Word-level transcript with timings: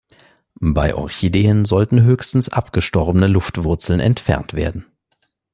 Bei 0.59 0.95
Orchideen 0.95 1.63
sollten 1.63 2.01
höchstens 2.01 2.49
abgestorbene 2.49 3.27
Luftwurzeln 3.27 3.99
entfernt 3.99 4.55
werden. 4.55 4.87